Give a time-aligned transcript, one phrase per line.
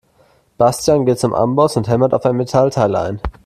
[0.57, 3.21] Bastian geht zum Amboss und hämmert auf ein Metallteil ein.